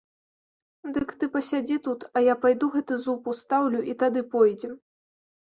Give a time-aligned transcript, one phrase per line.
[0.95, 4.73] Дык ты пасядзі тут, а я пайду гэты зуб устаўлю, і тады пойдзем.